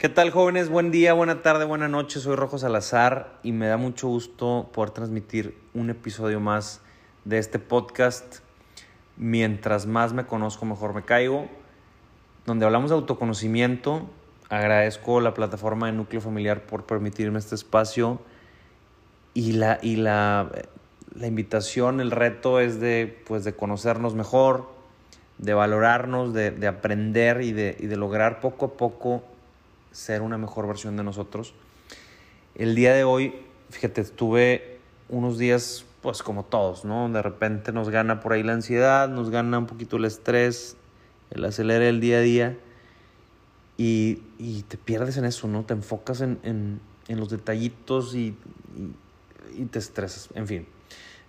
¿Qué 0.00 0.08
tal 0.08 0.30
jóvenes? 0.30 0.70
Buen 0.70 0.90
día, 0.90 1.12
buena 1.12 1.42
tarde, 1.42 1.66
buena 1.66 1.86
noche. 1.86 2.20
Soy 2.20 2.34
Rojo 2.34 2.56
Salazar 2.56 3.38
y 3.42 3.52
me 3.52 3.66
da 3.66 3.76
mucho 3.76 4.08
gusto 4.08 4.70
poder 4.72 4.92
transmitir 4.92 5.58
un 5.74 5.90
episodio 5.90 6.40
más 6.40 6.80
de 7.26 7.36
este 7.36 7.58
podcast. 7.58 8.38
Mientras 9.18 9.84
más 9.84 10.14
me 10.14 10.24
conozco, 10.24 10.64
mejor 10.64 10.94
me 10.94 11.02
caigo 11.02 11.50
donde 12.46 12.64
hablamos 12.64 12.88
de 12.88 12.96
autoconocimiento. 12.96 14.08
Agradezco 14.48 15.20
la 15.20 15.34
plataforma 15.34 15.88
de 15.88 15.92
Núcleo 15.92 16.22
Familiar 16.22 16.62
por 16.62 16.86
permitirme 16.86 17.38
este 17.38 17.54
espacio 17.54 18.22
y 19.34 19.52
la, 19.52 19.80
y 19.82 19.96
la, 19.96 20.50
la 21.14 21.26
invitación, 21.26 22.00
el 22.00 22.10
reto 22.10 22.58
es 22.58 22.80
de, 22.80 23.22
pues, 23.26 23.44
de 23.44 23.54
conocernos 23.54 24.14
mejor, 24.14 24.70
de 25.36 25.52
valorarnos, 25.52 26.32
de, 26.32 26.52
de 26.52 26.68
aprender 26.68 27.42
y 27.42 27.52
de, 27.52 27.76
y 27.78 27.86
de 27.86 27.96
lograr 27.98 28.40
poco 28.40 28.64
a 28.64 28.72
poco 28.78 29.24
ser 29.92 30.22
una 30.22 30.38
mejor 30.38 30.66
versión 30.66 30.96
de 30.96 31.04
nosotros. 31.04 31.54
El 32.54 32.74
día 32.74 32.94
de 32.94 33.04
hoy, 33.04 33.34
fíjate, 33.70 34.00
estuve 34.00 34.78
unos 35.08 35.38
días, 35.38 35.84
pues 36.02 36.22
como 36.22 36.44
todos, 36.44 36.84
¿no? 36.84 37.08
De 37.08 37.22
repente 37.22 37.72
nos 37.72 37.90
gana 37.90 38.20
por 38.20 38.32
ahí 38.32 38.42
la 38.42 38.52
ansiedad, 38.52 39.08
nos 39.08 39.30
gana 39.30 39.58
un 39.58 39.66
poquito 39.66 39.96
el 39.96 40.04
estrés, 40.04 40.76
el 41.30 41.44
acelerar 41.44 41.82
el 41.82 42.00
día 42.00 42.18
a 42.18 42.20
día 42.20 42.58
y, 43.76 44.62
te 44.68 44.76
pierdes 44.76 45.16
en 45.16 45.24
eso, 45.24 45.48
¿no? 45.48 45.64
Te 45.64 45.72
enfocas 45.72 46.20
en, 46.20 46.80
los 47.08 47.30
detallitos 47.30 48.14
y, 48.14 48.36
te 49.70 49.78
estresas, 49.78 50.28
en 50.34 50.46
fin. 50.46 50.66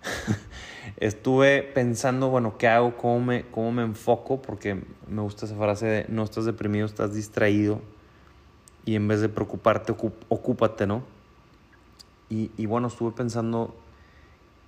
Estuve 0.98 1.62
pensando, 1.62 2.28
bueno, 2.28 2.58
¿qué 2.58 2.68
hago? 2.68 2.96
¿Cómo 2.96 3.20
me, 3.20 3.46
¿Cómo 3.46 3.72
me 3.72 3.82
enfoco? 3.82 4.42
Porque 4.42 4.82
me 5.08 5.22
gusta 5.22 5.46
esa 5.46 5.56
frase 5.56 5.86
de 5.86 6.06
no 6.08 6.24
estás 6.24 6.44
deprimido, 6.44 6.84
estás 6.84 7.14
distraído. 7.14 7.80
Y 8.84 8.96
en 8.96 9.06
vez 9.06 9.20
de 9.20 9.28
preocuparte, 9.28 9.94
ocúpate, 10.28 10.86
¿no? 10.86 11.04
Y, 12.28 12.50
y 12.56 12.66
bueno, 12.66 12.88
estuve 12.88 13.12
pensando 13.12 13.76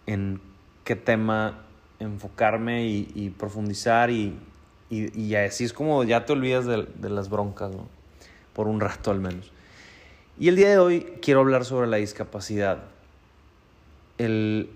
en 0.06 0.40
qué 0.84 0.96
tema 0.96 1.64
enfocarme 1.98 2.86
y 2.86 3.34
profundizar 3.36 4.10
y, 4.10 4.38
y, 4.90 5.34
así 5.34 5.64
es 5.64 5.72
como 5.72 6.04
ya 6.04 6.24
te 6.24 6.32
olvidas 6.32 6.66
de, 6.66 7.10
las 7.10 7.28
broncas, 7.28 7.70
¿no? 7.70 7.88
Por 8.52 8.68
un 8.68 8.80
rato 8.80 9.10
al 9.10 9.20
menos. 9.20 9.50
Y 10.38 10.48
el 10.48 10.56
día 10.56 10.70
de 10.70 10.78
hoy 10.78 11.00
quiero 11.22 11.40
hablar 11.40 11.64
sobre 11.64 11.86
la 11.86 11.96
discapacidad. 11.96 12.84
El, 14.18 14.70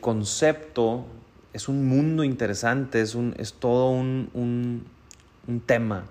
concepto 0.00 1.06
es 1.52 1.68
un 1.68 1.86
mundo 1.88 2.24
interesante, 2.24 3.00
es, 3.00 3.14
un, 3.14 3.34
es 3.38 3.54
todo 3.54 3.90
un, 3.90 4.30
un, 5.46 5.60
tema. 5.60 6.04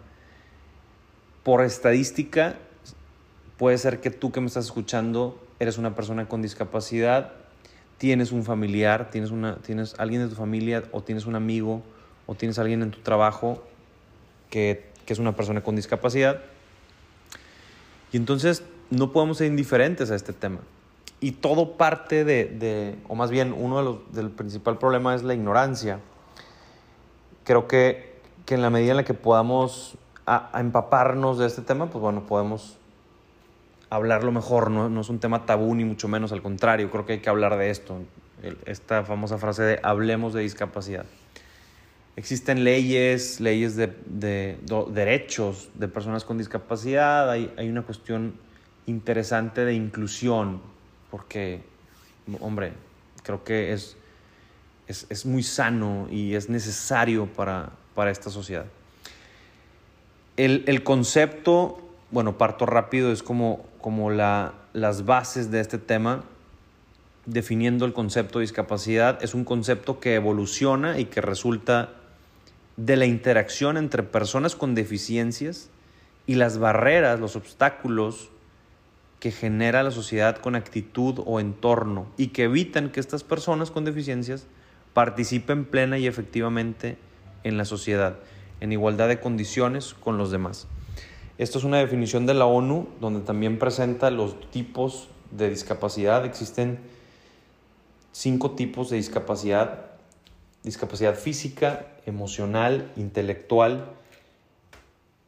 Por 1.44 1.64
estadística, 1.64 2.58
puede 3.58 3.78
ser 3.78 4.00
que 4.00 4.12
tú 4.12 4.32
que 4.32 4.40
me 4.40 4.48
estás 4.48 4.66
escuchando 4.66 5.40
eres 5.60 5.78
una 5.78 5.96
persona 5.96 6.28
con 6.28 6.42
discapacidad, 6.42 7.34
tienes 7.98 8.32
un 8.32 8.44
familiar, 8.44 9.10
tienes, 9.10 9.32
una, 9.32 9.56
tienes 9.58 9.96
alguien 9.98 10.22
de 10.22 10.30
tu 10.30 10.36
familia 10.36 10.84
o 10.92 11.02
tienes 11.02 11.26
un 11.26 11.36
amigo 11.36 11.82
o 12.28 12.36
tienes 12.36 12.60
a 12.60 12.62
alguien 12.62 12.84
en 12.84 12.92
tu 12.92 13.00
trabajo 13.00 13.64
que, 14.50 14.96
es 15.08 15.20
una 15.20 15.38
persona 15.38 15.64
con 15.64 15.78
discapacidad. 15.78 16.42
Y 18.12 18.18
entonces 18.18 18.62
no 18.90 19.14
podemos 19.14 19.38
ser 19.38 19.48
indiferentes 19.48 20.12
a 20.12 20.16
este 20.16 20.34
tema. 20.34 20.60
Y 21.22 21.32
todo 21.32 21.78
parte 21.78 22.26
de, 22.26 22.98
o 23.08 23.16
más 23.16 23.32
bien 23.32 23.54
uno 23.54 23.78
de 23.78 23.84
los, 23.84 24.14
del 24.14 24.30
principal 24.30 24.78
problema 24.78 25.16
es 25.16 25.24
la 25.24 25.34
ignorancia. 25.34 26.02
Creo 27.46 27.70
que, 27.70 28.18
en 28.48 28.62
la 28.62 28.70
medida 28.70 28.92
en 28.92 28.98
la 28.98 29.06
que 29.06 29.14
podamos 29.14 29.98
empaparnos 30.54 31.38
de 31.38 31.48
este 31.48 31.62
tema, 31.62 31.90
pues 31.90 32.02
bueno, 32.02 32.26
podemos 32.26 32.78
hablarlo 33.90 34.32
mejor, 34.32 34.72
no, 34.72 34.90
no, 34.90 35.02
es 35.02 35.10
un 35.10 35.20
tema 35.20 35.46
tabú 35.46 35.74
ni 35.76 35.86
mucho 35.86 36.08
menos, 36.08 36.32
al 36.32 36.42
contrario, 36.42 36.90
creo 36.92 37.06
que 37.06 37.14
hay 37.14 37.20
que 37.20 37.30
hablar 37.30 37.58
de 37.58 37.70
esto, 37.70 38.02
esta 38.66 39.04
famosa 39.04 39.38
frase 39.38 39.64
de 39.64 39.80
hablemos 39.84 40.34
de 40.34 40.42
discapacidad. 40.42 41.06
Existen 42.18 42.64
leyes, 42.64 43.40
leyes 43.40 43.76
de, 43.76 44.58
derechos 44.90 45.70
de 45.76 45.88
personas 45.88 46.24
con 46.24 46.40
discapacidad, 46.40 47.30
hay, 47.30 47.70
una 47.70 47.84
cuestión 47.84 48.34
interesante 48.88 49.64
de 49.66 49.76
inclusión, 49.76 50.60
porque, 51.12 51.62
hombre, 52.40 52.74
creo 53.22 53.44
que 53.44 53.72
es, 53.72 53.98
es, 54.88 55.26
muy 55.28 55.44
sano 55.44 56.08
y 56.10 56.34
es 56.34 56.50
necesario 56.50 57.28
para, 57.28 57.72
esta 58.10 58.32
sociedad. 58.32 58.66
El, 60.38 60.84
concepto, 60.84 61.87
bueno, 62.12 62.38
parto 62.38 62.66
rápido, 62.66 63.12
es 63.12 63.24
como, 63.24 63.66
como 63.82 64.10
la, 64.10 64.54
las 64.74 65.06
bases 65.06 65.52
de 65.52 65.60
este 65.60 65.78
tema, 65.78 66.24
definiendo 67.26 67.86
el 67.86 67.94
concepto 67.94 68.40
de 68.40 68.44
discapacidad, 68.44 69.22
es 69.24 69.34
un 69.34 69.44
concepto 69.44 70.00
que 70.00 70.16
evoluciona 70.16 71.00
y 71.00 71.06
que 71.06 71.22
resulta 71.22 71.90
de 72.78 72.96
la 72.96 73.06
interacción 73.06 73.76
entre 73.76 74.04
personas 74.04 74.56
con 74.56 74.76
deficiencias 74.76 75.70
y 76.26 76.36
las 76.36 76.58
barreras, 76.58 77.20
los 77.20 77.36
obstáculos 77.36 78.30
que 79.20 79.32
genera 79.32 79.84
la 79.84 79.92
sociedad 79.92 80.38
con 80.38 80.56
actitud 80.56 81.22
o 81.26 81.40
entorno 81.40 82.08
y 82.18 82.28
que 82.28 82.44
evitan 82.44 82.92
que 82.92 83.00
estas 83.00 83.24
personas 83.24 83.72
con 83.72 83.84
deficiencias 83.84 84.46
participen 84.94 85.66
plena 85.66 85.98
y 85.98 86.08
efectivamente 86.08 86.98
en 87.44 87.58
la 87.58 87.66
sociedad, 87.66 88.18
en 88.62 88.72
igualdad 88.72 89.08
de 89.08 89.20
condiciones 89.20 89.94
con 89.94 90.18
los 90.18 90.32
demás. 90.32 90.68
Esto 91.38 91.60
es 91.60 91.64
una 91.64 91.78
definición 91.78 92.26
de 92.26 92.34
la 92.34 92.46
ONU 92.46 92.88
donde 93.00 93.22
también 93.22 93.60
presenta 93.60 94.10
los 94.10 94.40
tipos 94.50 95.10
de 95.32 95.50
discapacidad. 95.50 96.26
Existen 96.26 96.80
cinco 98.12 98.52
tipos 98.52 98.90
de 98.90 98.98
discapacidad 98.98 99.88
discapacidad 100.68 101.16
física, 101.16 101.88
emocional, 102.06 102.92
intelectual, 102.98 103.90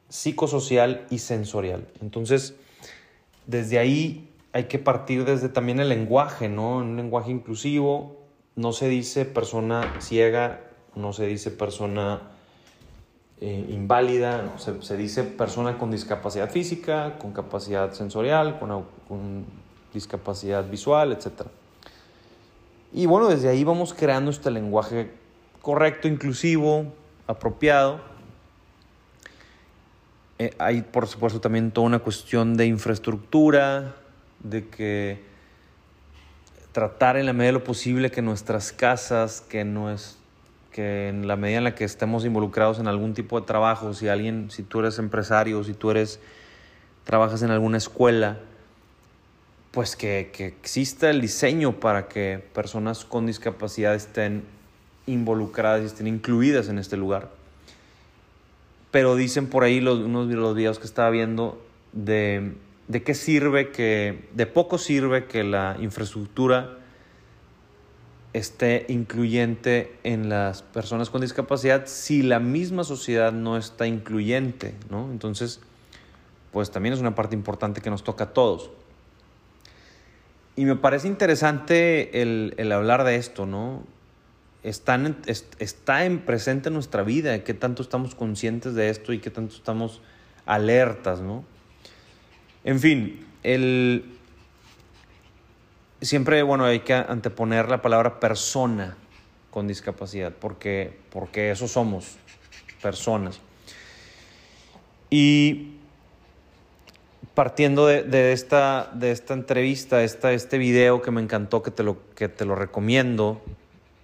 psicosocial 0.10 1.06
y 1.10 1.20
sensorial. 1.20 1.88
Entonces, 2.02 2.56
desde 3.48 3.80
ahí 3.80 4.30
hay 4.52 4.66
que 4.66 4.80
partir 4.80 5.26
desde 5.26 5.50
también 5.50 5.80
el 5.80 5.90
lenguaje, 5.90 6.50
¿no? 6.50 6.78
Un 6.78 6.98
lenguaje 6.98 7.32
inclusivo, 7.32 8.18
no 8.56 8.74
se 8.74 8.90
dice 8.90 9.26
persona 9.26 9.96
ciega, 10.00 10.62
no 10.96 11.14
se 11.14 11.26
dice 11.26 11.52
persona 11.52 12.22
eh, 13.42 13.66
inválida, 13.70 14.54
se, 14.58 14.98
dice 14.98 15.24
persona 15.24 15.78
con 15.78 15.92
discapacidad 15.92 16.50
física, 16.50 17.18
con 17.20 17.32
capacidad 17.32 17.94
sensorial, 17.94 18.60
con, 18.60 19.46
discapacidad 19.94 20.70
visual, 20.70 21.14
etc. 21.14 21.48
Y 22.94 23.06
bueno, 23.06 23.30
desde 23.30 23.50
ahí 23.50 23.64
vamos 23.64 23.94
creando 23.94 24.30
este 24.30 24.52
lenguaje 24.52 25.12
correcto, 25.62 26.08
inclusivo, 26.08 26.94
apropiado. 27.28 28.02
Eh, 30.38 30.54
hay, 30.60 30.82
por 30.82 31.08
supuesto, 31.08 31.40
también 31.40 31.72
toda 31.72 31.88
una 31.88 32.00
cuestión 32.00 32.56
de 32.56 32.68
infraestructura, 32.68 33.96
de 34.44 34.68
que 34.68 35.24
tratar 36.72 37.18
en 37.18 37.26
la 37.26 37.34
medida 37.34 37.48
de 37.48 37.54
lo 37.54 37.64
posible 37.64 38.12
que 38.12 38.22
nuestras 38.22 38.72
casas, 38.72 39.42
que 39.42 39.64
es 39.90 40.19
que 40.80 41.10
en 41.10 41.28
la 41.28 41.36
medida 41.36 41.58
en 41.58 41.66
la 41.66 41.76
que 41.76 41.84
estemos 41.84 42.24
involucrados 42.24 42.80
en 42.80 42.88
algún 42.88 43.14
tipo 43.14 43.38
de 43.38 43.46
trabajo, 43.46 43.94
si 43.94 44.08
alguien, 44.08 44.50
si 44.50 44.64
tú 44.64 44.80
eres 44.80 44.98
empresario, 44.98 45.62
si 45.66 45.74
tú 45.74 45.92
eres 45.92 46.22
trabajas 47.04 47.42
en 47.42 47.52
alguna 47.52 47.78
escuela, 47.78 48.40
pues 49.72 49.98
que, 49.98 50.30
que 50.32 50.46
exista 50.46 51.10
el 51.10 51.20
diseño 51.20 51.82
para 51.82 52.08
que 52.08 52.42
personas 52.54 53.04
con 53.04 53.26
discapacidad 53.26 53.94
estén 53.94 54.46
involucradas 55.06 55.82
y 55.82 55.86
estén 55.88 56.08
incluidas 56.08 56.70
en 56.70 56.80
este 56.80 56.96
lugar. 56.96 57.30
Pero 58.90 59.18
dicen 59.18 59.48
por 59.48 59.66
ahí 59.66 59.82
los, 59.82 60.00
unos 60.00 60.30
de 60.30 60.36
los 60.36 60.56
videos 60.56 60.80
que 60.80 60.86
estaba 60.86 61.10
viendo 61.10 61.62
de, 61.92 62.54
de 62.88 63.04
qué 63.04 63.16
sirve 63.16 63.72
que, 63.72 64.30
de 64.34 64.46
poco 64.46 64.78
sirve 64.78 65.26
que 65.26 65.44
la 65.44 65.76
infraestructura 65.82 66.79
esté 68.34 68.86
incluyente 68.90 69.98
en 70.04 70.30
las 70.30 70.62
personas 70.62 71.10
con 71.10 71.22
discapacidad 71.22 71.88
si 71.88 72.22
la 72.22 72.40
misma 72.40 72.84
sociedad 72.84 73.32
no 73.32 73.58
está 73.58 73.88
incluyente, 73.88 74.76
¿no? 74.90 75.10
Entonces, 75.12 75.62
pues 76.52 76.72
también 76.72 76.94
es 76.94 77.00
una 77.00 77.16
parte 77.16 77.36
importante 77.36 77.82
que 77.82 77.90
nos 77.90 78.04
toca 78.04 78.26
a 78.26 78.34
todos. 78.34 78.72
y 80.56 80.66
me 80.66 80.76
parece 80.76 81.08
interesante 81.08 82.22
el, 82.22 82.54
el 82.58 82.72
hablar 82.72 83.06
de 83.06 83.16
esto, 83.16 83.46
¿no? 83.46 83.84
Están, 84.62 85.18
está 85.26 86.04
en 86.04 86.20
presente 86.20 86.68
en 86.68 86.74
nuestra 86.74 87.04
vida, 87.04 87.46
qué 87.46 87.54
tanto 87.54 87.82
estamos 87.82 88.14
conscientes 88.14 88.76
de 88.76 88.90
esto 88.90 89.14
y 89.14 89.20
qué 89.20 89.30
tanto 89.30 89.56
estamos 89.56 90.02
alertas, 90.46 91.22
¿no? 91.22 91.46
En 92.66 92.80
fin, 92.82 93.26
el, 93.44 94.19
siempre, 96.02 96.44
bueno, 96.44 96.66
hay 96.66 96.80
que 96.82 96.94
anteponer 96.94 97.70
la 97.70 97.82
palabra 97.82 98.20
persona 98.20 98.96
con 99.50 99.68
discapacidad, 99.68 100.32
porque, 100.32 100.98
porque 101.12 101.52
eso 101.52 101.68
somos, 101.68 102.18
personas. 102.82 103.40
Y 105.10 105.74
partiendo 107.34 107.88
de, 107.88 108.32
esta, 108.32 108.92
de 108.94 109.12
esta 109.12 109.34
entrevista, 109.34 110.04
esta, 110.04 110.32
este 110.34 110.58
video 110.58 111.02
que 111.02 111.12
me 111.12 111.22
encantó, 111.22 111.64
que 111.64 111.72
te, 111.72 111.84
lo, 111.84 111.98
que 112.16 112.30
te 112.30 112.46
lo 112.46 112.56
recomiendo, 112.56 113.42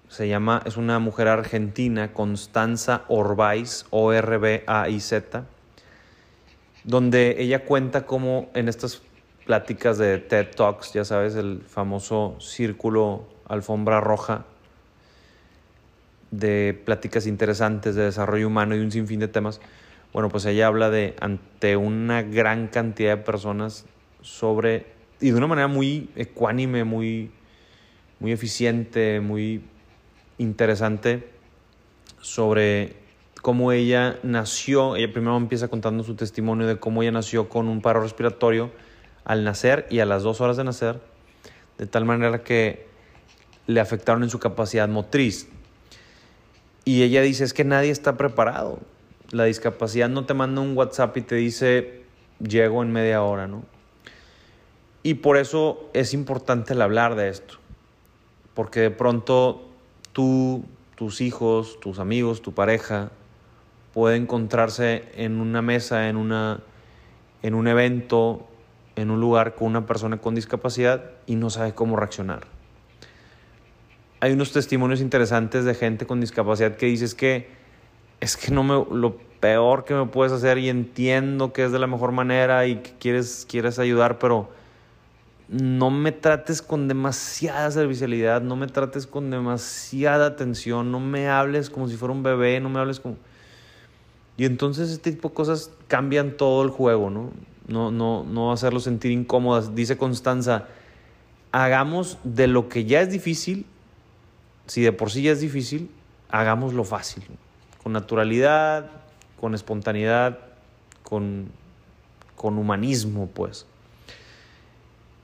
se 0.09 0.27
llama, 0.27 0.61
es 0.65 0.77
una 0.77 0.99
mujer 0.99 1.27
argentina, 1.27 2.13
Constanza 2.13 3.03
Orbaiz, 3.07 3.85
O-R-B-A-I-Z, 3.89 5.45
donde 6.83 7.35
ella 7.39 7.65
cuenta 7.65 8.05
cómo 8.05 8.49
en 8.53 8.69
estas 8.69 9.01
pláticas 9.45 9.97
de 9.97 10.17
TED 10.17 10.55
Talks, 10.55 10.93
ya 10.93 11.05
sabes, 11.05 11.35
el 11.35 11.61
famoso 11.61 12.35
círculo 12.39 13.27
alfombra 13.47 14.01
roja 14.01 14.45
de 16.31 16.79
pláticas 16.85 17.27
interesantes 17.27 17.95
de 17.95 18.03
desarrollo 18.03 18.47
humano 18.47 18.75
y 18.75 18.79
un 18.79 18.91
sinfín 18.91 19.19
de 19.19 19.27
temas. 19.27 19.61
Bueno, 20.11 20.29
pues 20.29 20.45
ella 20.45 20.67
habla 20.67 20.89
de 20.89 21.15
ante 21.19 21.77
una 21.77 22.23
gran 22.23 22.67
cantidad 22.67 23.17
de 23.17 23.23
personas 23.23 23.85
sobre, 24.21 24.87
y 25.21 25.29
de 25.29 25.37
una 25.37 25.47
manera 25.47 25.67
muy 25.67 26.09
ecuánime, 26.15 26.83
muy, 26.83 27.31
muy 28.19 28.31
eficiente, 28.31 29.19
muy 29.19 29.61
interesante, 30.37 31.29
sobre 32.19 32.95
cómo 33.41 33.71
ella 33.71 34.17
nació. 34.23 34.95
Ella 34.95 35.11
primero 35.13 35.37
empieza 35.37 35.67
contando 35.67 36.03
su 36.03 36.15
testimonio 36.15 36.65
de 36.65 36.77
cómo 36.79 37.03
ella 37.03 37.11
nació 37.11 37.47
con 37.47 37.67
un 37.67 37.81
paro 37.81 38.01
respiratorio 38.01 38.71
al 39.25 39.43
nacer 39.43 39.87
y 39.89 39.99
a 39.99 40.05
las 40.05 40.23
dos 40.23 40.39
horas 40.39 40.55
de 40.55 40.63
nacer, 40.63 41.01
de 41.77 41.87
tal 41.87 42.05
manera 42.05 42.43
que 42.43 42.87
le 43.67 43.79
afectaron 43.79 44.23
en 44.23 44.29
su 44.29 44.39
capacidad 44.39 44.87
motriz. 44.87 45.49
Y 46.85 47.01
ella 47.01 47.21
dice, 47.21 47.43
es 47.43 47.53
que 47.53 47.63
nadie 47.63 47.89
está 47.89 48.15
preparado. 48.15 48.79
La 49.31 49.45
discapacidad 49.45 50.07
no 50.07 50.25
te 50.25 50.35
manda 50.35 50.61
un 50.61 50.77
WhatsApp 50.77 51.17
y 51.17 51.21
te 51.21 51.35
dice, 51.35 52.03
llego 52.39 52.83
en 52.83 52.93
media 52.93 53.23
hora, 53.23 53.47
¿no? 53.47 53.63
Y 55.01 55.15
por 55.15 55.37
eso 55.37 55.89
es 55.93 56.13
importante 56.13 56.73
el 56.73 56.81
hablar 56.81 57.15
de 57.15 57.29
esto. 57.29 57.55
Porque 58.53 58.79
de 58.79 58.91
pronto 58.91 59.67
tú, 60.13 60.63
tus 60.95 61.21
hijos, 61.21 61.79
tus 61.79 61.99
amigos, 61.99 62.41
tu 62.41 62.53
pareja, 62.53 63.11
puede 63.93 64.17
encontrarse 64.17 65.03
en 65.15 65.39
una 65.39 65.61
mesa, 65.61 66.09
en, 66.09 66.17
una, 66.17 66.59
en 67.41 67.53
un 67.53 67.67
evento, 67.67 68.47
en 68.95 69.11
un 69.11 69.19
lugar 69.19 69.55
con 69.55 69.67
una 69.67 69.85
persona 69.85 70.17
con 70.17 70.35
discapacidad 70.35 71.11
y 71.25 71.35
no 71.35 71.49
sabe 71.49 71.73
cómo 71.73 71.95
reaccionar 71.95 72.47
hay 74.25 74.33
unos 74.33 74.51
testimonios 74.51 75.01
interesantes 75.01 75.65
de 75.65 75.75
gente 75.75 76.07
con 76.07 76.19
discapacidad 76.19 76.77
que 76.77 76.87
dices 76.87 77.13
que 77.13 77.47
es 78.19 78.37
que 78.37 78.51
no 78.51 78.63
me 78.63 78.73
lo 78.95 79.17
peor 79.39 79.85
que 79.85 79.93
me 79.93 80.07
puedes 80.07 80.33
hacer 80.33 80.57
y 80.57 80.69
entiendo 80.69 81.53
que 81.53 81.63
es 81.63 81.71
de 81.71 81.77
la 81.77 81.85
mejor 81.85 82.11
manera 82.11 82.65
y 82.65 82.77
que 82.77 82.93
quieres, 82.97 83.45
quieres 83.47 83.77
ayudar, 83.77 84.17
pero 84.17 84.49
no 85.47 85.91
me 85.91 86.11
trates 86.11 86.63
con 86.63 86.87
demasiada 86.87 87.69
servicialidad, 87.69 88.41
no 88.41 88.55
me 88.55 88.65
trates 88.65 89.05
con 89.05 89.29
demasiada 89.29 90.25
atención, 90.25 90.91
no 90.91 90.99
me 90.99 91.27
hables 91.27 91.69
como 91.69 91.87
si 91.87 91.95
fuera 91.95 92.11
un 92.11 92.23
bebé, 92.23 92.59
no 92.59 92.69
me 92.69 92.79
hables 92.79 92.99
como... 92.99 93.17
Y 94.37 94.45
entonces 94.45 94.89
este 94.89 95.11
tipo 95.11 95.29
de 95.29 95.35
cosas 95.35 95.71
cambian 95.87 96.31
todo 96.31 96.63
el 96.63 96.69
juego, 96.69 97.11
¿no? 97.11 97.29
No, 97.67 97.91
no, 97.91 98.23
no 98.23 98.51
hacerlo 98.51 98.79
sentir 98.79 99.11
incómodas. 99.11 99.75
Dice 99.75 99.97
Constanza, 99.97 100.67
hagamos 101.51 102.17
de 102.23 102.47
lo 102.47 102.69
que 102.69 102.85
ya 102.85 103.01
es 103.01 103.09
difícil 103.11 103.65
si 104.67 104.81
de 104.81 104.91
por 104.91 105.11
sí 105.11 105.23
ya 105.23 105.31
es 105.31 105.41
difícil, 105.41 105.89
hagámoslo 106.29 106.83
fácil, 106.83 107.23
con 107.83 107.93
naturalidad, 107.93 108.89
con 109.39 109.53
espontaneidad, 109.53 110.39
con, 111.03 111.49
con 112.35 112.57
humanismo, 112.57 113.29
pues. 113.33 113.65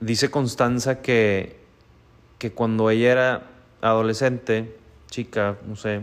Dice 0.00 0.30
Constanza 0.30 1.02
que, 1.02 1.56
que 2.38 2.52
cuando 2.52 2.90
ella 2.90 3.12
era 3.12 3.42
adolescente, 3.80 4.76
chica, 5.10 5.58
no 5.66 5.76
sé, 5.76 6.02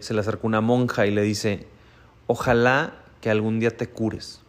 se 0.00 0.14
le 0.14 0.20
acercó 0.20 0.46
una 0.46 0.60
monja 0.60 1.06
y 1.06 1.10
le 1.10 1.22
dice, 1.22 1.66
ojalá 2.26 2.94
que 3.20 3.30
algún 3.30 3.58
día 3.58 3.76
te 3.76 3.88
cures. 3.88 4.40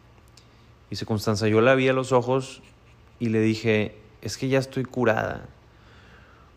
Dice 0.89 1.05
Constanza, 1.05 1.47
yo 1.47 1.61
la 1.61 1.75
vi 1.75 1.89
a 1.89 1.93
los 1.93 2.11
ojos 2.11 2.61
y 3.19 3.29
le 3.29 3.41
dije, 3.41 3.95
es 4.21 4.37
que 4.37 4.47
ya 4.47 4.59
estoy 4.59 4.85
curada 4.85 5.47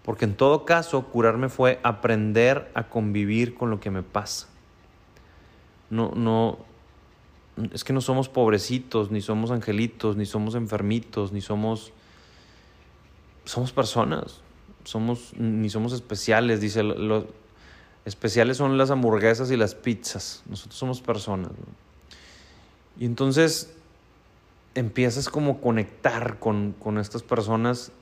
porque 0.05 0.25
en 0.25 0.35
todo 0.35 0.65
caso, 0.65 1.05
curarme 1.05 1.49
fue 1.49 1.79
aprender 1.83 2.71
a 2.75 2.89
convivir 2.89 3.55
con 3.55 3.71
lo 3.71 3.81
que 3.81 3.91
me 3.91 4.03
pasa. 4.03 4.49
No, 5.91 6.13
no, 6.15 6.59
es 7.73 7.85
que 7.85 7.93
no 7.93 8.01
somos 8.01 8.29
pobrecitos, 8.29 9.11
ni 9.11 9.21
somos 9.21 9.51
angelitos, 9.51 10.17
ni 10.17 10.25
somos 10.25 10.55
enfermitos, 10.55 11.33
ni 11.33 11.41
somos, 11.41 11.93
somos 13.45 13.73
personas, 13.73 14.41
somos, 14.85 15.35
ni 15.37 15.69
somos 15.69 15.93
especiales, 15.93 16.61
dice, 16.61 16.83
los 16.83 17.27
especiales 18.05 18.57
son 18.57 18.79
las 18.79 18.91
hamburguesas 18.91 19.51
y 19.51 19.57
las 19.57 19.75
pizzas, 19.75 20.43
nosotros 20.49 20.79
somos 20.79 21.01
personas. 21.03 21.53
Y 22.99 23.05
entonces 23.05 23.77
empiezas 24.75 25.29
como 25.29 25.61
conectar 25.61 26.39
con, 26.39 26.75
con 26.79 26.99
estas 26.99 27.23
personas 27.23 27.93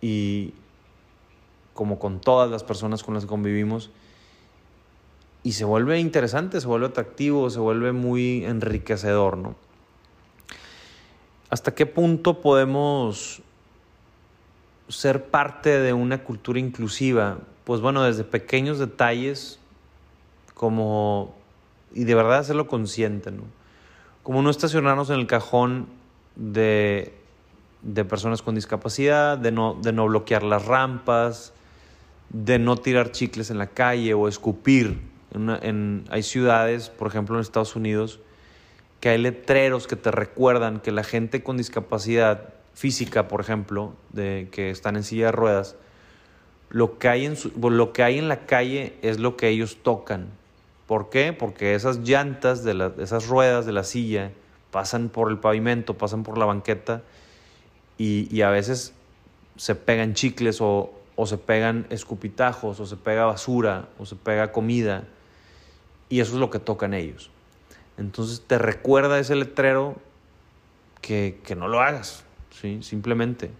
y, 0.00 0.54
como 1.74 1.98
con 1.98 2.20
todas 2.20 2.50
las 2.50 2.64
personas 2.64 3.02
con 3.02 3.14
las 3.14 3.24
que 3.24 3.28
convivimos. 3.28 3.90
Y 5.42 5.52
se 5.52 5.64
vuelve 5.64 5.98
interesante, 5.98 6.60
se 6.60 6.66
vuelve 6.66 6.86
atractivo, 6.86 7.50
se 7.50 7.58
vuelve 7.58 7.92
muy 7.92 8.44
enriquecedor, 8.46 9.36
¿no? 9.36 9.56
¿Hasta 11.50 11.74
qué 11.74 11.84
punto 11.84 12.40
podemos 12.40 13.42
ser 14.88 15.26
parte 15.26 15.78
de 15.80 15.92
una 15.92 16.24
cultura 16.24 16.58
inclusiva? 16.58 17.38
Pues 17.64 17.80
bueno, 17.80 18.02
desde 18.02 18.24
pequeños 18.24 18.78
detalles, 18.78 19.58
como, 20.54 21.34
y 21.92 22.04
de 22.04 22.14
verdad 22.14 22.38
hacerlo 22.38 22.66
consciente, 22.66 23.30
¿no? 23.30 23.42
Como 24.24 24.42
no 24.42 24.50
estacionarnos 24.50 25.10
en 25.10 25.20
el 25.20 25.28
cajón 25.28 25.86
de, 26.34 27.14
de 27.82 28.04
personas 28.04 28.42
con 28.42 28.56
discapacidad, 28.56 29.38
de 29.38 29.52
no, 29.52 29.74
de 29.74 29.92
no 29.92 30.06
bloquear 30.06 30.42
las 30.42 30.64
rampas, 30.64 31.52
de 32.30 32.58
no 32.58 32.76
tirar 32.76 33.12
chicles 33.12 33.50
en 33.50 33.58
la 33.58 33.68
calle 33.68 34.12
o 34.14 34.26
escupir. 34.26 35.00
En, 35.32 36.04
hay 36.10 36.22
ciudades, 36.22 36.90
por 36.90 37.08
ejemplo 37.08 37.36
en 37.36 37.42
Estados 37.42 37.76
Unidos, 37.76 38.20
que 39.00 39.10
hay 39.10 39.18
letreros 39.18 39.86
que 39.86 39.96
te 39.96 40.10
recuerdan 40.10 40.80
que 40.80 40.90
la 40.90 41.04
gente 41.04 41.42
con 41.42 41.56
discapacidad 41.56 42.54
física, 42.72 43.28
por 43.28 43.40
ejemplo, 43.40 43.94
de, 44.12 44.48
que 44.50 44.70
están 44.70 44.96
en 44.96 45.04
silla 45.04 45.26
de 45.26 45.32
ruedas, 45.32 45.76
lo 46.70 46.98
que, 46.98 47.08
hay 47.08 47.26
en 47.26 47.36
lo 47.54 47.92
que 47.92 48.02
hay 48.02 48.18
en 48.18 48.28
la 48.28 48.46
calle 48.46 48.96
es 49.02 49.20
lo 49.20 49.36
que 49.36 49.48
ellos 49.48 49.78
tocan. 49.82 50.28
¿Por 50.86 51.08
qué? 51.08 51.32
Porque 51.32 51.74
esas 51.74 51.98
llantas 51.98 52.62
de 52.62 52.92
esas 52.98 53.26
ruedas 53.28 53.64
de 53.64 53.72
la 53.72 53.84
silla 53.84 54.32
pasan 54.70 55.08
por 55.08 55.30
el 55.30 55.38
pavimento, 55.38 55.94
pasan 55.96 56.24
por 56.24 56.36
la 56.36 56.44
banqueta 56.44 57.02
y, 57.96 58.42
a 58.42 58.50
veces 58.50 58.92
se 59.56 59.74
pegan 59.76 60.14
chicles 60.14 60.58
o, 60.60 60.92
se 61.26 61.38
pegan 61.38 61.86
escupitajos, 61.90 62.80
o 62.80 62.86
se 62.86 62.96
pega 62.96 63.24
basura, 63.24 63.88
o 63.98 64.04
se 64.04 64.16
pega 64.16 64.50
comida, 64.50 65.04
y 66.08 66.20
eso 66.20 66.34
es 66.34 66.40
lo 66.40 66.50
que 66.50 66.58
tocan 66.58 66.92
ellos. 66.92 67.30
Entonces 67.96 68.42
te 68.44 68.58
recuerda 68.58 69.18
ese 69.20 69.36
letrero 69.36 69.94
que, 71.00 71.38
no 71.56 71.68
lo 71.68 71.80
hagas, 71.80 72.24
¿sí? 72.50 72.82
simplemente. 72.82 73.50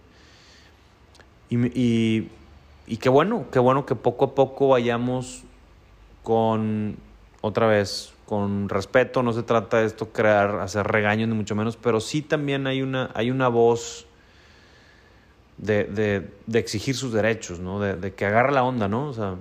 Y, 1.49 2.27
y, 2.87 2.97
qué 2.97 3.07
bueno, 3.07 3.45
qué 3.51 3.59
bueno 3.59 3.85
que 3.85 3.95
poco 3.95 4.25
a 4.25 4.35
poco 4.35 4.67
vayamos 4.67 5.43
con, 6.23 6.97
otra 7.45 7.67
vez, 7.67 8.11
con 8.25 8.69
respeto, 8.69 9.21
no 9.21 9.31
se 9.31 9.43
trata 9.43 9.77
de 9.77 9.85
esto 9.85 10.11
crear, 10.11 10.61
hacer 10.61 10.87
regaños 10.87 11.29
ni 11.29 11.35
mucho 11.35 11.53
menos, 11.53 11.77
pero 11.77 11.99
sí 11.99 12.23
también 12.23 12.65
hay 12.65 12.81
una, 12.81 13.11
hay 13.13 13.29
una 13.29 13.49
voz 13.49 14.07
de, 15.59 16.27
exigir 16.51 16.95
sus 16.95 17.13
derechos, 17.13 17.59
¿no? 17.59 17.79
De, 17.79 18.13
que 18.15 18.25
agarre 18.25 18.51
la 18.51 18.63
onda, 18.63 18.87
¿no? 18.87 19.09
O 19.09 19.13
sea, 19.13 19.35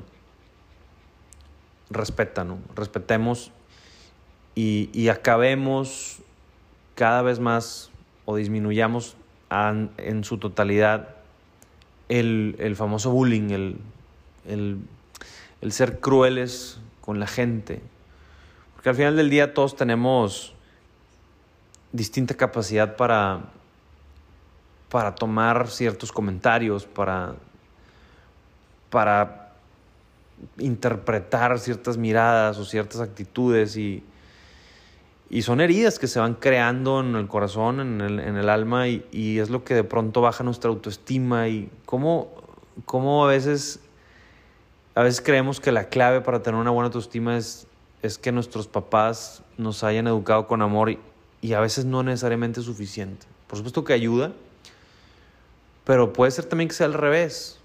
respeta, 1.89 2.45
¿no? 2.45 2.59
Respetemos 2.77 3.53
y, 4.55 5.09
acabemos 5.09 6.19
cada 6.97 7.23
vez 7.23 7.41
más 7.41 7.91
o 8.27 8.37
disminuyamos 8.37 9.17
en 9.97 10.25
su 10.25 10.37
totalidad 10.37 11.17
el, 12.11 12.75
famoso 12.77 13.13
bullying, 13.13 13.49
el, 13.49 13.79
el, 14.47 14.79
el 15.63 15.73
ser 15.73 16.01
crueles 16.01 16.81
con 17.01 17.19
la 17.19 17.27
gente. 17.27 17.81
Porque 18.85 18.91
al 18.91 18.97
final 18.97 19.17
del 19.17 19.31
día 19.31 19.55
todos 19.55 19.77
tenemos 19.77 20.53
distinta 21.91 22.35
capacidad 22.35 22.97
para, 22.97 23.41
para 24.91 25.15
tomar 25.15 25.69
ciertos 25.69 26.13
comentarios, 26.13 26.85
para, 26.85 27.35
para 28.91 29.55
interpretar 30.59 31.59
ciertas 31.59 31.97
miradas 31.97 32.59
o 32.59 32.67
ciertas 32.67 33.01
actitudes 33.01 33.79
y, 33.79 34.05
y 35.31 35.41
son 35.41 35.63
heridas 35.63 35.99
que 35.99 36.07
se 36.07 36.21
van 36.21 36.35
creando 36.35 37.01
en 37.01 37.17
el 37.17 37.27
corazón, 37.27 37.81
en 37.81 38.03
el, 38.03 38.21
en 38.21 38.37
el 38.37 38.51
alma 38.51 38.87
y, 38.89 39.03
y, 39.11 39.39
es 39.39 39.49
lo 39.49 39.65
que 39.65 39.73
de 39.73 39.85
pronto 39.85 40.21
baja 40.21 40.45
nuestra 40.45 40.69
autoestima 40.69 41.49
y 41.49 41.71
cómo, 41.87 42.35
cómo 42.85 43.25
a 43.25 43.29
veces 43.29 43.81
a 44.95 45.03
veces 45.03 45.23
creemos 45.23 45.59
que 45.59 45.73
la 45.73 45.89
clave 45.89 46.21
para 46.21 46.43
tener 46.43 46.61
una 46.61 46.71
buena 46.71 46.89
autoestima 46.89 47.39
es, 47.39 47.67
es 48.05 48.19
que 48.19 48.33
nuestros 48.33 48.69
papás 48.69 49.43
nos 49.57 49.83
hayan 49.83 50.07
educado 50.07 50.47
con 50.47 50.61
amor 50.61 50.91
y, 51.41 51.53
a 51.55 51.61
veces 51.61 51.87
no 51.87 52.03
necesariamente 52.03 52.61
es 52.61 52.67
suficiente. 52.67 53.27
Por 53.47 53.57
supuesto 53.57 53.83
que 53.83 53.95
ayuda, 53.95 54.33
pero 55.85 56.13
puede 56.13 56.31
ser 56.31 56.45
también 56.45 56.69
que 56.69 56.75
sea 56.75 56.87
al 56.87 56.93
revés. 56.93 57.59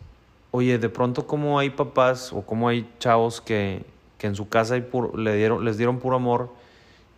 Oye, 0.51 0.77
de 0.77 0.87
pronto 0.87 1.27
como 1.27 1.59
hay 1.59 1.71
papás 1.71 2.31
o 2.31 2.41
como 2.43 2.69
hay 2.69 2.89
chavos 2.99 3.41
que, 3.41 3.83
que 4.17 4.27
en 4.27 4.35
su 4.35 4.47
casa 4.47 4.77
le 4.77 5.35
dieron, 5.35 5.65
les 5.65 5.77
dieron 5.77 5.99
puro 5.99 6.15
amor 6.15 6.53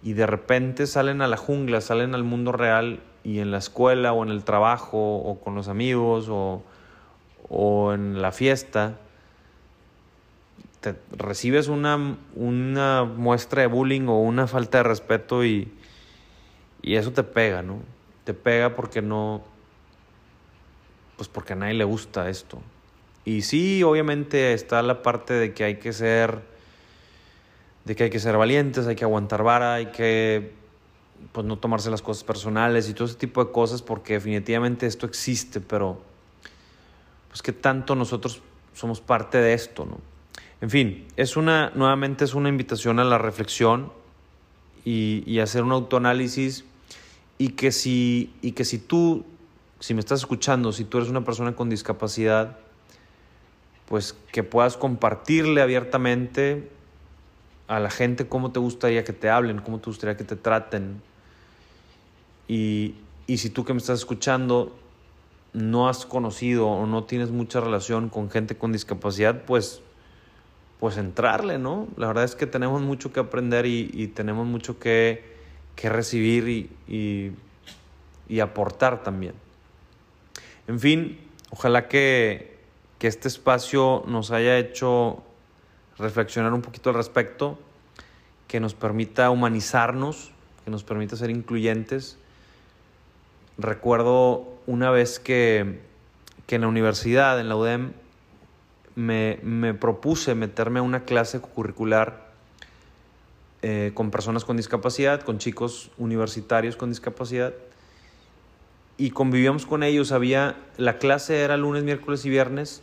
y 0.01 0.13
de 0.13 0.25
repente 0.25 0.87
salen 0.87 1.21
a 1.21 1.27
la 1.27 1.37
jungla, 1.37 1.79
salen 1.79 2.15
al 2.15 2.23
mundo 2.23 2.51
real 2.51 3.03
y 3.23 3.37
en 3.37 3.51
la 3.51 3.59
escuela 3.59 4.13
o 4.13 4.23
en 4.23 4.29
el 4.29 4.43
trabajo 4.43 5.17
o 5.17 5.39
con 5.39 5.53
los 5.53 5.67
amigos 5.67 6.27
o, 6.27 6.63
o 7.49 7.93
en 7.93 8.19
la 8.19 8.31
fiesta, 8.31 8.97
te 10.81 10.95
recibes 11.15 11.67
una, 11.67 12.17
una 12.35 13.03
muestra 13.03 13.61
de 13.61 13.67
bullying 13.67 14.07
o 14.07 14.19
una 14.19 14.47
falta 14.47 14.79
de 14.79 14.83
respeto 14.83 15.45
y, 15.45 15.71
y 16.81 16.95
eso 16.95 17.11
te 17.13 17.23
pega, 17.23 17.61
¿no? 17.61 17.79
Te 18.23 18.33
pega 18.33 18.75
porque 18.75 19.01
no. 19.01 19.43
Pues 21.17 21.29
porque 21.29 21.53
a 21.53 21.55
nadie 21.55 21.75
le 21.75 21.83
gusta 21.83 22.29
esto. 22.29 22.59
Y 23.23 23.43
sí, 23.43 23.83
obviamente 23.83 24.53
está 24.53 24.81
la 24.81 25.03
parte 25.03 25.35
de 25.35 25.53
que 25.53 25.63
hay 25.63 25.75
que 25.75 25.93
ser. 25.93 26.41
de 27.85 27.95
que 27.95 28.05
hay 28.05 28.09
que 28.09 28.19
ser 28.19 28.35
valientes, 28.35 28.87
hay 28.87 28.95
que 28.95 29.03
aguantar 29.03 29.43
vara, 29.43 29.75
hay 29.75 29.87
que. 29.87 30.51
pues 31.31 31.45
no 31.45 31.59
tomarse 31.59 31.91
las 31.91 32.01
cosas 32.01 32.23
personales 32.23 32.89
y 32.89 32.95
todo 32.95 33.05
ese 33.05 33.17
tipo 33.17 33.45
de 33.45 33.51
cosas, 33.51 33.83
porque 33.83 34.13
definitivamente 34.13 34.87
esto 34.87 35.05
existe, 35.05 35.61
pero. 35.61 36.01
pues 37.29 37.43
que 37.43 37.51
tanto 37.51 37.93
nosotros 37.93 38.41
somos 38.73 38.99
parte 38.99 39.37
de 39.37 39.53
esto, 39.53 39.85
¿no? 39.85 40.10
En 40.61 40.69
fin, 40.69 41.07
es 41.17 41.37
una. 41.37 41.71
nuevamente 41.75 42.23
es 42.23 42.35
una 42.35 42.49
invitación 42.49 42.99
a 42.99 43.03
la 43.03 43.17
reflexión 43.17 43.91
y, 44.85 45.23
y 45.25 45.39
hacer 45.39 45.63
un 45.63 45.71
autoanálisis 45.71 46.65
y 47.41 47.49
que 47.49 47.71
si, 47.71 48.31
y 48.43 48.51
que 48.51 48.63
si 48.65 48.77
tú, 48.77 49.25
si 49.79 49.95
me 49.95 49.99
estás 49.99 50.19
escuchando, 50.19 50.71
si 50.71 50.85
tú 50.85 50.99
eres 50.99 51.09
una 51.09 51.25
persona 51.25 51.55
con 51.55 51.71
discapacidad, 51.71 52.59
pues 53.87 54.15
que 54.31 54.43
puedas 54.43 54.77
compartirle 54.77 55.63
abiertamente 55.63 56.69
a 57.67 57.79
la 57.79 57.89
gente 57.89 58.27
cómo 58.27 58.51
te 58.51 58.59
gustaría 58.59 59.03
que 59.03 59.13
te 59.13 59.29
hablen, 59.29 59.59
cómo 59.59 59.79
te 59.79 59.89
gustaría 59.89 60.15
que 60.15 60.23
te 60.23 60.35
traten. 60.35 61.01
Y, 62.47 62.93
y 63.25 63.39
si 63.39 63.49
tú 63.49 63.65
que 63.65 63.73
me 63.73 63.79
estás 63.79 63.97
escuchando 63.97 64.77
no 65.53 65.89
has 65.89 66.05
conocido 66.05 66.67
o 66.67 66.85
no 66.85 67.05
tienes 67.05 67.31
mucha 67.31 67.59
relación 67.59 68.09
con 68.09 68.29
gente 68.29 68.55
con 68.55 68.71
discapacidad, 68.71 69.45
pues, 69.45 69.81
pues 70.81 70.97
entrarle, 70.97 71.59
¿no? 71.59 71.87
La 71.95 72.07
verdad 72.07 72.25
es 72.25 72.35
que 72.35 72.45
tenemos 72.45 72.81
mucho 72.81 73.13
que 73.13 73.21
aprender 73.21 73.65
y, 73.65 73.89
y 73.93 74.07
tenemos 74.07 74.45
mucho 74.45 74.77
que 74.77 75.31
que 75.75 75.89
recibir 75.89 76.47
y, 76.87 77.33
y, 78.29 78.39
aportar 78.39 79.03
también. 79.03 79.33
En 80.67 80.79
fin, 80.79 81.19
ojalá 81.49 81.87
que, 81.87 82.59
que 82.99 83.07
este 83.07 83.27
espacio 83.27 84.03
nos 84.07 84.31
haya 84.31 84.57
hecho 84.57 85.23
reflexionar 85.97 86.53
un 86.53 86.61
poquito 86.61 86.89
al 86.89 86.95
respecto, 86.95 87.59
que 88.47 88.59
nos 88.59 88.73
permita 88.73 89.29
humanizarnos, 89.29 90.31
que 90.63 90.71
nos 90.71 90.83
permita 90.83 91.15
ser 91.15 91.29
incluyentes. 91.29 92.17
Recuerdo 93.57 94.47
una 94.67 94.91
vez 94.91 95.19
que, 95.19 95.81
que 96.47 96.55
en 96.55 96.61
la 96.61 96.67
universidad, 96.67 97.39
en 97.39 97.49
la 97.49 97.55
UDEM, 97.55 97.93
me, 98.95 99.73
propuse 99.73 100.35
meterme 100.35 100.79
a 100.79 100.81
una 100.81 101.03
clase 101.05 101.39
curricular 101.39 102.31
eh, 103.61 103.91
con 103.93 104.11
personas 104.11 104.43
con 104.43 104.57
discapacidad, 104.57 105.21
con 105.21 105.37
chicos 105.37 105.91
universitarios 105.97 106.75
con 106.75 106.89
discapacidad. 106.89 107.53
Y 108.97 109.11
convivíamos 109.11 109.65
con 109.65 109.83
ellos. 109.83 110.11
Había, 110.11 110.55
la 110.77 110.97
clase 110.97 111.41
era 111.41 111.57
lunes, 111.57 111.83
miércoles 111.83 112.25
y 112.25 112.29
viernes. 112.29 112.81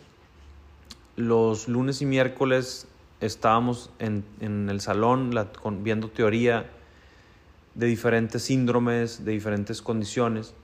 Los 1.17 1.69
lunes 1.69 2.01
y 2.03 2.07
miércoles 2.07 2.87
estábamos 3.21 3.91
en, 3.99 4.25
en 4.41 4.69
el 4.69 4.81
salón 4.81 5.33
viendo 5.83 6.09
teoría 6.09 6.71
de 7.75 7.87
diferentes 7.87 8.43
síndromes, 8.43 9.25
de 9.25 9.33
diferentes 9.33 9.83
condiciones. 9.83 10.55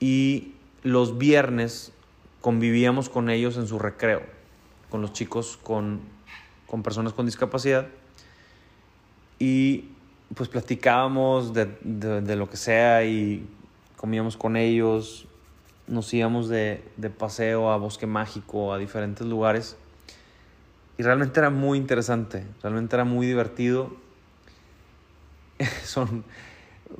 Y 0.00 0.54
los 0.82 1.18
viernes 1.18 1.92
convivíamos 2.44 3.08
con 3.08 3.30
ellos 3.30 3.56
en 3.56 3.66
su 3.66 3.78
recreo, 3.78 4.22
con 4.94 5.02
los 5.02 5.12
chicos 5.12 5.58
con, 5.60 6.02
con 6.68 6.84
personas 6.84 7.12
con 7.14 7.26
discapacidad 7.26 7.88
y 9.40 9.86
pues 10.36 10.48
platicábamos 10.48 11.52
de, 11.52 11.66
de, 11.82 12.36
lo 12.36 12.48
que 12.48 12.56
sea 12.56 13.04
y 13.04 13.44
comíamos 13.96 14.36
con 14.36 14.56
ellos, 14.56 15.26
nos 15.88 16.14
íbamos 16.14 16.48
de, 16.48 16.84
de, 16.96 17.10
paseo 17.10 17.72
a 17.72 17.76
Bosque 17.76 18.06
Mágico, 18.06 18.72
a 18.72 18.78
diferentes 18.78 19.26
lugares. 19.26 19.76
Y 20.96 21.02
realmente 21.02 21.40
era 21.40 21.50
muy 21.50 21.76
interesante, 21.76 22.46
realmente 22.62 22.94
era 22.94 23.04
muy 23.04 23.26
divertido. 23.26 23.96
Son, 25.82 26.22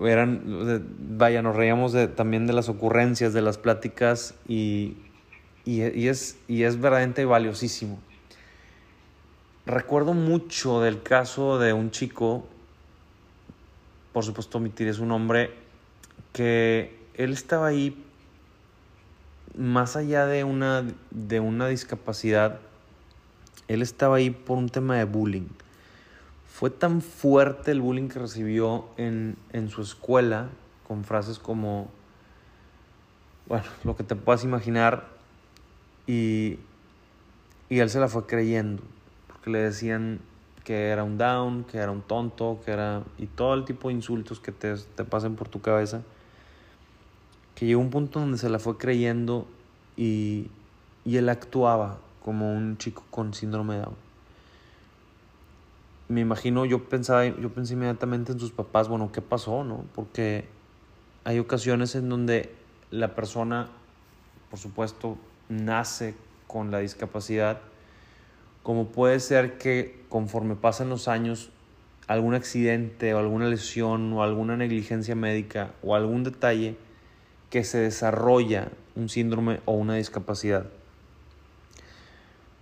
eran, 0.04 0.42
vaya, 1.16 1.42
nos 1.42 1.54
reíamos 1.54 1.92
de, 1.92 2.08
también 2.08 2.48
de 2.48 2.54
las 2.54 2.68
ocurrencias, 2.68 3.32
de 3.32 3.42
las 3.42 3.56
pláticas 3.56 4.34
y, 4.48 4.96
y, 5.64 6.09
es, 6.09 6.38
y 6.49 6.64
es 6.64 6.76
verdaderamente 6.76 7.25
valiosísimo. 7.25 7.99
Recuerdo 9.66 10.12
mucho 10.12 10.80
del 10.80 11.02
caso 11.02 11.59
de 11.59 11.73
un 11.73 11.90
chico, 11.90 12.47
por 14.12 14.25
supuesto 14.25 14.59
omitiré 14.59 14.92
su 14.92 15.06
nombre, 15.06 15.54
que 16.33 16.99
él 17.14 17.33
estaba 17.33 17.68
ahí 17.68 18.04
más 19.56 19.97
allá 19.97 20.26
de 20.26 20.44
una, 20.44 20.85
de 21.11 21.40
una 21.40 21.68
discapacidad, 21.68 22.61
él 23.68 23.80
estaba 23.80 24.16
ahí 24.16 24.30
por 24.30 24.59
un 24.59 24.68
tema 24.68 24.99
de 24.99 25.04
bullying. 25.04 25.49
Fue 26.52 26.68
tan 26.68 27.00
fuerte 27.00 27.71
el 27.71 27.80
bullying 27.80 28.09
que 28.09 28.18
recibió 28.18 28.87
en, 28.99 29.37
en 29.52 29.71
su 29.71 29.80
escuela, 29.80 30.49
con 30.87 31.04
frases 31.04 31.38
como, 31.38 31.88
bueno, 33.47 33.64
lo 33.85 33.97
que 33.97 34.04
te 34.04 34.14
puedas 34.14 34.44
imaginar, 34.44 35.13
y, 36.06 36.58
y 37.68 37.78
él 37.78 37.90
se 37.90 38.00
la 38.00 38.08
fue 38.08 38.26
creyendo 38.26 38.82
que 39.44 39.50
le 39.50 39.58
decían 39.58 40.20
que 40.64 40.88
era 40.88 41.04
un 41.04 41.18
down, 41.18 41.64
que 41.64 41.76
era 41.76 41.90
un 41.90 42.00
tonto, 42.00 42.61
que 42.64 42.70
era... 42.70 43.02
y 43.18 43.26
todo 43.26 43.52
el 43.52 43.66
tipo 43.66 43.88
de 43.88 43.94
insultos 43.94 44.40
que 44.40 44.52
te, 44.52 44.75
te 44.75 45.04
pasen 45.04 45.37
por 45.37 45.49
tu 45.49 45.61
cabeza. 45.61 46.02
Que 47.54 47.66
llegó 47.66 47.82
un 47.82 47.90
punto 47.90 48.20
donde 48.20 48.38
se 48.38 48.49
la 48.49 48.58
fue 48.58 48.78
creyendo 48.78 49.46
y, 49.99 50.49
y 51.04 51.18
él 51.18 51.28
actuaba 51.28 51.99
como 52.25 52.54
un 52.54 52.78
chico 52.78 53.04
con 53.11 53.34
síndrome 53.34 53.75
de 53.75 53.80
Down. 53.82 53.96
Me 56.08 56.23
imagino, 56.23 56.64
yo 56.64 56.84
pensaba, 56.88 57.26
yo 57.26 57.52
pensé 57.52 57.75
inmediatamente 57.75 58.32
en 58.32 58.40
sus 58.40 58.50
papás, 58.50 58.88
bueno, 58.88 59.12
¿qué 59.12 59.20
pasó, 59.20 59.62
no? 59.62 59.84
Porque 59.94 60.46
hay 61.25 61.38
ocasiones 61.38 61.94
en 61.94 62.08
donde 62.08 62.54
la 62.90 63.14
persona, 63.14 63.68
por 64.49 64.58
supuesto, 64.58 65.18
nace 65.48 66.14
con 66.46 66.70
la 66.70 66.78
discapacidad 66.78 67.60
como 68.64 68.86
puede 68.88 69.20
ser 69.20 69.58
que 69.58 70.02
conforme 70.08 70.56
pasan 70.56 70.88
los 70.88 71.06
años, 71.06 71.50
algún 72.08 72.34
accidente 72.34 73.12
o 73.12 73.18
alguna 73.18 73.46
lesión 73.46 74.10
o 74.14 74.22
alguna 74.22 74.56
negligencia 74.56 75.14
médica 75.14 75.72
o 75.82 75.94
algún 75.94 76.24
detalle 76.24 76.76
que 77.50 77.62
se 77.62 77.78
desarrolla 77.78 78.70
un 78.96 79.10
síndrome 79.10 79.60
o 79.66 79.72
una 79.72 79.96
discapacidad. 79.96 80.64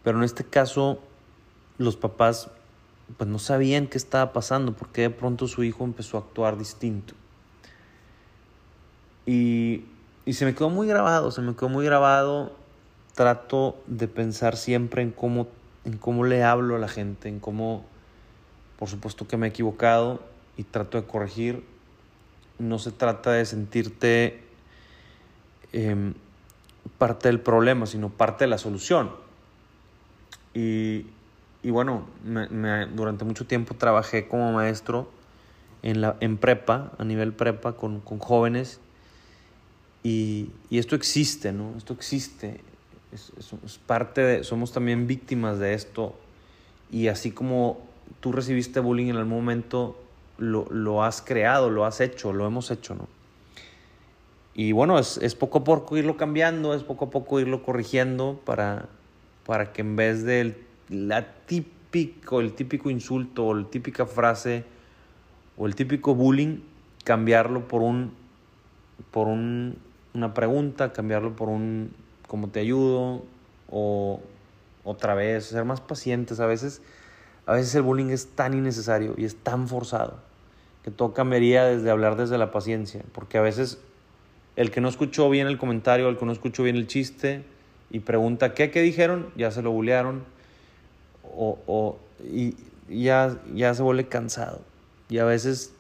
Pero 0.03 0.19
en 0.19 0.25
este 0.25 0.43
caso, 0.43 0.99
los 1.79 1.97
papás 1.97 2.51
pues 3.17 3.31
no 3.31 3.39
sabían 3.39 3.87
qué 3.87 3.97
estaba 3.97 4.33
pasando, 4.33 4.73
porque 4.73 5.03
de 5.03 5.11
pronto 5.11 5.47
su 5.47 5.62
hijo 5.62 5.85
empezó 5.85 6.17
a 6.17 6.21
actuar 6.21 6.59
distinto. 6.59 7.15
Y 9.25 9.85
y 10.25 10.35
se 10.35 10.45
me 10.45 10.55
quedó 10.55 10.71
muy 10.71 10.87
grabado, 10.87 11.31
se 11.31 11.41
me 11.43 11.55
quedó 11.55 11.69
muy 11.69 11.85
grabado. 11.85 12.53
Trato 13.14 13.83
de 13.87 14.09
pensar 14.09 14.57
siempre 14.57 15.02
en 15.02 15.11
cómo, 15.11 15.49
en 15.85 15.99
cómo 15.99 16.25
le 16.25 16.42
hablo 16.42 16.76
a 16.76 16.78
la 16.78 16.88
gente, 16.88 17.28
en 17.28 17.40
cómo, 17.40 17.85
por 18.78 18.88
supuesto 18.88 19.28
que 19.28 19.37
me 19.37 19.47
he 19.47 19.50
equivocado 19.50 20.23
y 20.57 20.64
trato 20.64 21.00
de 21.00 21.07
corregir. 21.07 21.64
No 22.59 22.78
se 22.78 22.90
trata 22.90 23.33
de 23.33 23.45
sentirte 23.45 24.42
em, 25.73 26.14
parte 26.99 27.28
del 27.28 27.40
problema, 27.40 27.87
sino 27.87 28.09
parte 28.09 28.45
de 28.45 28.49
la 28.49 28.59
solución. 28.59 29.11
Y, 30.54 31.07
y 31.62 31.71
bueno, 31.71 32.07
durante 32.95 33.25
mucho 33.25 33.47
tiempo 33.47 33.75
trabajé 33.75 34.28
como 34.28 34.52
maestro 34.52 35.09
en, 35.83 36.00
la, 36.00 36.16
en 36.21 36.37
prepa, 36.37 36.92
a 36.99 37.04
nivel 37.04 37.33
prepa, 37.33 37.75
con, 37.75 38.00
con 38.00 38.19
jóvenes. 38.19 38.81
Y, 40.02 40.50
y, 40.71 40.78
esto 40.78 40.97
existe, 40.97 41.52
¿no? 41.52 41.75
Esto 41.76 41.92
existe. 41.92 42.61
Es, 43.12 43.33
es, 43.38 43.78
parte 43.78 44.21
de, 44.21 44.45
somos 44.45 44.73
también 44.73 45.07
víctimas 45.07 45.59
de 45.59 45.75
esto. 45.75 46.14
Y 46.90 47.09
así 47.09 47.31
como 47.31 47.81
tú 48.21 48.33
recibiste 48.33 48.81
bullying 48.81 49.11
en 49.11 49.16
algún 49.16 49.35
momento, 49.35 49.99
lo, 50.38 50.66
lo 50.71 51.02
has 51.02 51.23
creado, 51.23 51.71
lo 51.71 51.85
has 51.85 52.00
hecho, 52.00 52.33
lo 52.33 52.47
hemos 52.47 52.71
hecho, 52.71 52.95
¿no? 52.95 53.09
Y 54.54 54.73
bueno, 54.73 54.99
es, 54.99 55.16
es, 55.19 55.35
poco 55.35 55.59
a 55.59 55.64
poco 55.64 55.97
irlo 55.97 56.16
cambiando, 56.16 56.75
es 56.75 56.83
poco 56.83 57.07
a 57.07 57.11
poco 57.11 57.40
irlo 57.40 57.62
corrigiendo 57.62 58.40
para, 58.45 58.88
para 59.47 59.73
que 59.73 59.81
en 59.81 59.97
vez 59.97 60.25
de 60.25 60.62
la 60.90 61.33
típico, 61.47 62.40
el 62.40 62.52
típico 62.52 62.90
insulto 62.90 63.47
o 63.47 63.54
la 63.54 63.66
típica 63.69 64.04
frase 64.04 64.64
o 65.57 65.66
el 65.66 65.75
típico 65.75 66.14
bullying, 66.14 66.59
cambiarlo 67.04 67.66
por 67.66 67.81
un 67.81 68.12
por 69.11 69.26
un, 69.26 69.76
una 70.14 70.35
pregunta, 70.35 70.92
cambiarlo 70.92 71.35
por 71.35 71.49
un 71.49 71.92
cómo 72.33 72.49
te 72.49 72.61
ayudo 72.61 73.23
o 73.71 74.19
otra 74.85 75.15
vez, 75.15 75.45
ser 75.45 75.67
más 75.67 75.83
pacientes. 75.83 76.41
A 76.41 76.47
veces, 76.47 76.81
a 77.45 77.53
veces 77.53 77.75
el 77.75 77.83
bullying 77.83 78.07
es 78.07 78.29
tan 78.29 78.55
innecesario 78.55 79.12
y 79.19 79.27
es 79.27 79.37
tan 79.37 79.69
forzado 79.69 80.17
que 80.83 80.91
todo 80.91 81.12
cambiaría 81.12 81.65
desde 81.65 81.91
hablar 81.91 82.17
desde 82.17 82.39
la 82.39 82.51
paciencia, 82.51 83.03
porque 83.12 83.37
a 83.37 83.43
veces 83.43 83.83
el 84.57 84.71
que 84.71 84.81
no 84.81 84.89
escuchó 84.89 85.29
bien 85.29 85.47
el 85.47 85.59
comentario, 85.59 86.09
el 86.09 86.17
que 86.17 86.25
no 86.25 86.33
escuchó 86.33 86.62
bien 86.62 86.77
el 86.77 86.87
chiste 86.87 87.45
y 87.91 88.01
pregunta 88.01 88.55
qué, 88.55 88.71
qué 88.71 88.81
dijeron, 88.81 89.29
ya 89.37 89.51
se 89.51 89.61
lo 89.61 89.71
bullearon 89.71 90.25
o, 91.37 91.59
o 91.67 91.99
y 92.25 92.57
ya, 92.89 93.39
ya 93.53 93.75
se 93.75 93.83
vuelve 93.83 94.09
cansado. 94.09 94.62
Y 95.11 95.19
a 95.19 95.27
veces 95.27 95.75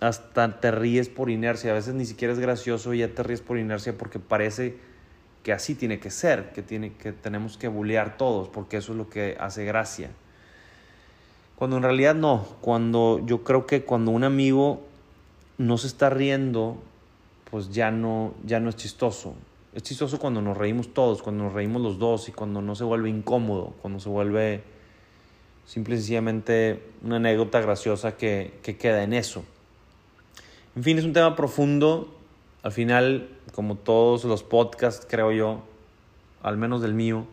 hasta 0.00 0.58
te 0.58 0.70
ríes 0.70 1.10
por 1.10 1.28
inercia, 1.28 1.72
a 1.72 1.74
veces 1.74 1.92
ni 1.92 2.06
siquiera 2.06 2.32
es 2.32 2.38
gracioso 2.38 2.94
y 2.94 3.00
ya 3.00 3.08
te 3.08 3.22
ríes 3.22 3.42
por 3.42 3.58
inercia 3.58 3.98
porque 3.98 4.18
parece 4.18 4.87
que 5.48 5.54
así 5.54 5.74
tiene 5.74 5.98
que 5.98 6.10
ser, 6.10 6.52
que, 6.52 6.60
tiene, 6.60 6.92
que 6.92 7.10
tenemos 7.10 7.56
que 7.56 7.68
bullear 7.68 8.18
todos, 8.18 8.50
porque 8.50 8.76
eso 8.76 8.92
es 8.92 8.98
lo 8.98 9.08
que 9.08 9.34
hace 9.40 9.64
gracia. 9.64 10.10
Cuando 11.56 11.78
en 11.78 11.84
realidad 11.84 12.14
no, 12.14 12.46
cuando 12.60 13.22
yo 13.24 13.44
creo 13.44 13.64
que 13.64 13.82
cuando 13.82 14.10
un 14.10 14.24
amigo 14.24 14.82
no 15.56 15.78
se 15.78 15.86
está 15.86 16.10
riendo 16.10 16.76
pues 17.50 17.70
ya 17.70 17.90
no, 17.90 18.34
ya 18.44 18.60
no 18.60 18.68
es 18.68 18.76
chistoso. 18.76 19.36
Es 19.72 19.84
chistoso 19.84 20.18
cuando 20.18 20.42
nos 20.42 20.54
reímos 20.54 20.92
todos, 20.92 21.22
cuando 21.22 21.44
nos 21.44 21.54
reímos 21.54 21.80
los 21.80 21.98
dos 21.98 22.28
y 22.28 22.32
cuando 22.32 22.60
no 22.60 22.74
se 22.74 22.84
vuelve 22.84 23.08
incómodo, 23.08 23.72
cuando 23.80 24.00
se 24.00 24.10
vuelve 24.10 24.62
simple 25.64 25.94
y 25.94 25.96
sencillamente 25.96 26.82
una 27.02 27.16
anécdota 27.16 27.62
graciosa 27.62 28.18
que, 28.18 28.58
que 28.62 28.76
queda 28.76 29.02
en 29.02 29.14
eso. 29.14 29.46
En 30.76 30.84
fin, 30.84 30.98
es 30.98 31.06
un 31.06 31.14
tema 31.14 31.34
profundo. 31.34 32.14
Al 32.62 32.72
final, 32.72 33.30
como 33.52 33.76
todos 33.76 34.24
los 34.24 34.42
podcasts, 34.42 35.06
creo 35.08 35.32
yo, 35.32 35.62
al 36.42 36.56
menos 36.56 36.82
del 36.82 36.94
mío, 36.94 37.26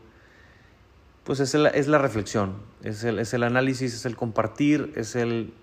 pues 1.23 1.39
es, 1.39 1.53
es 1.55 1.87
la 1.87 1.97
reflexión, 1.97 2.55
es 2.83 3.03
el, 3.03 3.19
es 3.19 3.33
el 3.33 3.43
análisis, 3.43 3.93
es 3.93 4.05
el 4.05 4.15
compartir, 4.15 4.93
es 4.95 5.15
el, 5.15 5.53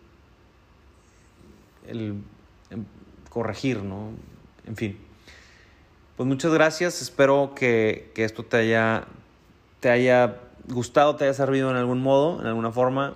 el 1.87 2.23
corregir, 3.29 3.83
¿no? 3.83 4.11
En 4.67 4.77
fin. 4.77 4.99
Pues 6.17 6.29
muchas 6.29 6.53
gracias. 6.53 7.01
Espero 7.01 7.53
que, 7.55 8.13
esto 8.17 8.45
te 8.45 8.59
haya, 8.59 9.07
te 9.81 9.91
haya 9.91 10.41
gustado, 10.69 11.17
te 11.17 11.25
haya 11.25 11.35
servido 11.35 11.71
en 11.71 11.77
algún 11.77 12.03
modo, 12.03 12.41
en 12.41 12.47
alguna 12.47 12.71
forma. 12.71 13.15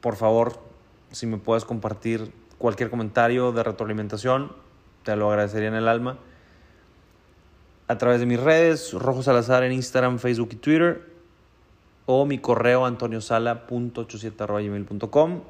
Por 0.00 0.16
favor, 0.16 0.60
si 1.10 1.26
me 1.26 1.36
puedes 1.36 1.64
compartir 1.64 2.32
cualquier 2.58 2.90
comentario 2.90 3.52
de 3.52 3.62
retroalimentación, 3.64 4.52
te 5.02 5.16
lo 5.16 5.30
agradecería 5.30 5.68
en 5.68 5.74
el 5.74 5.88
alma. 5.88 6.18
A 7.88 7.96
través 7.98 8.20
de 8.20 8.26
mis 8.26 8.38
redes, 8.38 8.92
Rojo 8.92 9.22
Salazar 9.22 9.64
en 9.64 9.72
Instagram, 9.72 10.18
Facebook 10.18 10.50
y 10.52 10.56
Twitter, 10.56 11.08
o 12.06 12.24
mi 12.26 12.38
correo 12.38 12.86
antoniosala.87.com. 12.86 15.40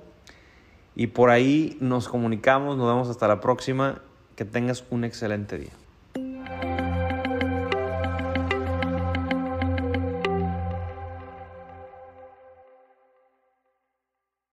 Y 0.96 1.06
por 1.08 1.28
ahí 1.30 1.76
nos 1.80 2.08
comunicamos, 2.08 2.76
nos 2.76 2.86
vemos 2.86 3.08
hasta 3.08 3.26
la 3.28 3.40
próxima 3.40 4.02
que 4.36 4.44
tengas 4.44 4.84
un 4.90 5.04
excelente 5.04 5.58
día. 5.58 5.79